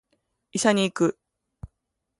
[0.51, 1.19] 医者に行く